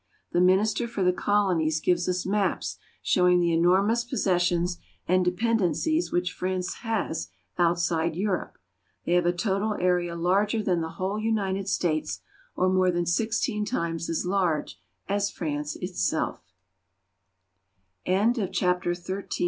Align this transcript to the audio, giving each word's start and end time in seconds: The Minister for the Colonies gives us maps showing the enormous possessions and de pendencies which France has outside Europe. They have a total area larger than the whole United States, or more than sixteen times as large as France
The 0.31 0.41
Minister 0.41 0.87
for 0.87 1.03
the 1.03 1.13
Colonies 1.13 1.79
gives 1.79 2.09
us 2.09 2.25
maps 2.25 2.79
showing 3.03 3.39
the 3.39 3.53
enormous 3.53 4.03
possessions 4.03 4.79
and 5.07 5.23
de 5.23 5.29
pendencies 5.31 6.11
which 6.11 6.33
France 6.33 6.77
has 6.77 7.29
outside 7.59 8.15
Europe. 8.15 8.57
They 9.05 9.13
have 9.13 9.27
a 9.27 9.31
total 9.31 9.75
area 9.79 10.15
larger 10.15 10.63
than 10.63 10.81
the 10.81 10.89
whole 10.97 11.19
United 11.19 11.67
States, 11.67 12.19
or 12.55 12.67
more 12.67 12.89
than 12.89 13.05
sixteen 13.05 13.63
times 13.63 14.09
as 14.09 14.25
large 14.25 14.79
as 15.07 15.29
France 15.29 15.77